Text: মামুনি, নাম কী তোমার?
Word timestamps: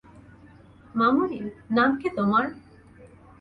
মামুনি, 0.95 1.39
নাম 1.71 1.91
কী 1.97 2.07
তোমার? 2.17 2.45